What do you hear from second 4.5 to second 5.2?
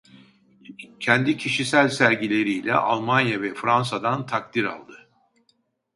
aldı.